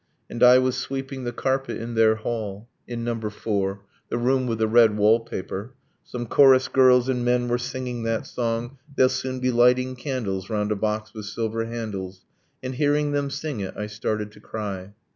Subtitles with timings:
[0.31, 2.67] And I was sweeping the carpet in their hall.
[2.87, 7.47] In number four the room with the red wall paper Some chorus girls and men
[7.47, 12.25] were singing that song 'They'll soon be lighting candles Round a box with silver handles'
[12.63, 14.95] and hearing them sing it I started to cry.